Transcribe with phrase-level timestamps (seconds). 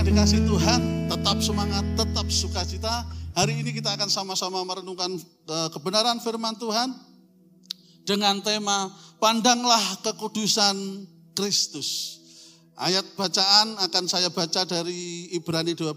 [0.00, 0.80] dikasih Tuhan,
[1.12, 3.04] tetap semangat, tetap sukacita.
[3.36, 6.96] Hari ini kita akan sama-sama merenungkan eh, kebenaran firman Tuhan
[8.08, 8.88] dengan tema
[9.20, 11.04] Pandanglah Kekudusan
[11.36, 12.20] Kristus.
[12.72, 15.92] Ayat bacaan akan saya baca dari Ibrani 12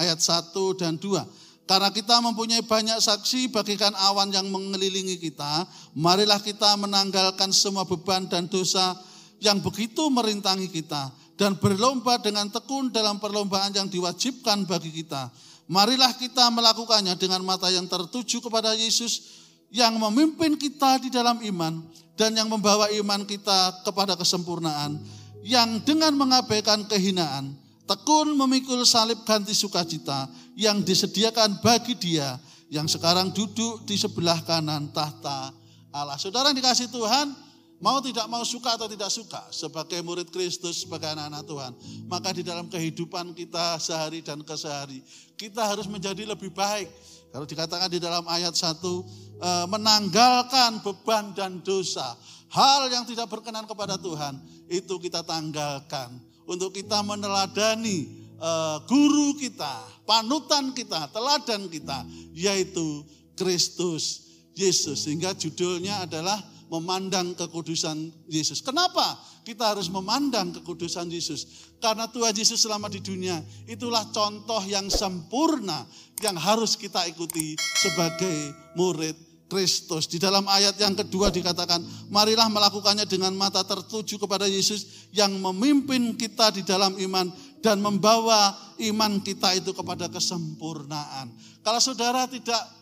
[0.00, 1.68] ayat 1 dan 2.
[1.68, 8.26] Karena kita mempunyai banyak saksi bagikan awan yang mengelilingi kita, marilah kita menanggalkan semua beban
[8.32, 8.96] dan dosa
[9.44, 15.32] yang begitu merintangi kita dan berlomba dengan tekun dalam perlombaan yang diwajibkan bagi kita.
[15.72, 19.40] Marilah kita melakukannya dengan mata yang tertuju kepada Yesus
[19.72, 21.80] yang memimpin kita di dalam iman
[22.12, 25.00] dan yang membawa iman kita kepada kesempurnaan
[25.40, 27.56] yang dengan mengabaikan kehinaan
[27.88, 32.36] tekun memikul salib ganti sukacita yang disediakan bagi dia
[32.68, 35.56] yang sekarang duduk di sebelah kanan tahta
[35.90, 36.20] Allah.
[36.20, 37.34] Saudara dikasih Tuhan,
[37.80, 41.72] Mau tidak mau suka atau tidak suka sebagai murid Kristus, sebagai anak-anak Tuhan.
[42.12, 45.00] Maka di dalam kehidupan kita sehari dan kesehari,
[45.40, 46.92] kita harus menjadi lebih baik.
[47.32, 49.00] Kalau dikatakan di dalam ayat 1,
[49.40, 52.20] eh, menanggalkan beban dan dosa.
[52.52, 54.36] Hal yang tidak berkenan kepada Tuhan,
[54.68, 56.20] itu kita tanggalkan.
[56.44, 62.04] Untuk kita meneladani eh, guru kita, panutan kita, teladan kita,
[62.36, 63.08] yaitu
[63.40, 65.08] Kristus Yesus.
[65.08, 68.62] Sehingga judulnya adalah memandang kekudusan Yesus.
[68.62, 71.68] Kenapa kita harus memandang kekudusan Yesus?
[71.82, 75.82] Karena Tuhan Yesus selama di dunia itulah contoh yang sempurna
[76.22, 79.18] yang harus kita ikuti sebagai murid
[79.50, 80.06] Kristus.
[80.06, 86.14] Di dalam ayat yang kedua dikatakan, marilah melakukannya dengan mata tertuju kepada Yesus yang memimpin
[86.14, 91.34] kita di dalam iman dan membawa iman kita itu kepada kesempurnaan.
[91.66, 92.79] Kalau saudara tidak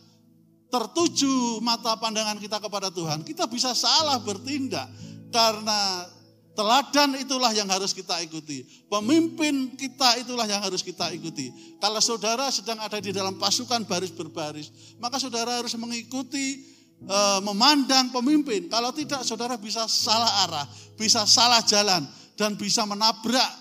[0.69, 4.85] tertuju mata pandangan kita kepada Tuhan, kita bisa salah bertindak
[5.33, 6.05] karena
[6.53, 8.67] teladan itulah yang harus kita ikuti.
[8.91, 11.49] Pemimpin kita itulah yang harus kita ikuti.
[11.81, 14.69] Kalau saudara sedang ada di dalam pasukan baris berbaris,
[15.01, 16.67] maka saudara harus mengikuti
[16.99, 18.67] e, memandang pemimpin.
[18.67, 20.65] Kalau tidak saudara bisa salah arah,
[20.99, 22.03] bisa salah jalan
[22.35, 23.58] dan bisa menabrak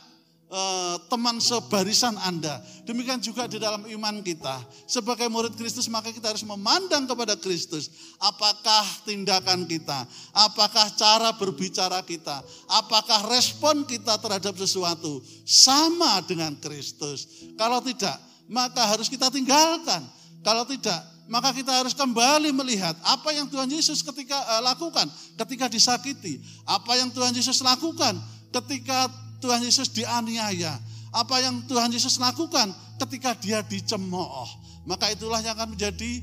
[0.48, 2.64] Eh, teman sebarisan Anda.
[2.88, 4.56] Demikian juga di dalam iman kita.
[4.88, 7.92] Sebagai murid Kristus maka kita harus memandang kepada Kristus.
[8.16, 17.28] Apakah tindakan kita, apakah cara berbicara kita, apakah respon kita terhadap sesuatu sama dengan Kristus.
[17.60, 18.16] Kalau tidak,
[18.48, 20.00] maka harus kita tinggalkan.
[20.41, 25.12] Kalau tidak, maka kita harus kembali melihat apa yang Tuhan Yesus ketika uh, lakukan
[25.44, 28.16] ketika disakiti, apa yang Tuhan Yesus lakukan
[28.48, 30.75] ketika Tuhan Yesus dianiaya.
[31.09, 34.49] Apa yang Tuhan Yesus lakukan ketika dia dicemooh.
[34.84, 36.21] Maka itulah yang akan menjadi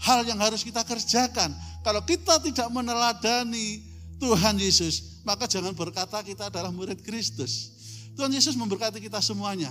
[0.00, 1.52] hal yang harus kita kerjakan.
[1.82, 3.82] Kalau kita tidak meneladani
[4.22, 7.74] Tuhan Yesus, maka jangan berkata kita adalah murid Kristus.
[8.14, 9.70] Tuhan Yesus memberkati kita semuanya.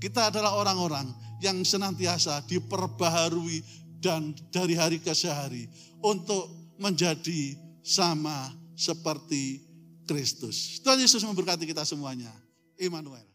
[0.00, 1.04] Kita adalah orang-orang
[1.44, 3.60] yang senantiasa diperbaharui
[4.00, 5.68] dan dari hari ke hari
[6.00, 6.48] untuk
[6.80, 9.69] menjadi sama seperti
[10.10, 10.82] Kristus.
[10.82, 12.34] Tuhan Yesus memberkati kita semuanya.
[12.74, 13.29] Immanuel.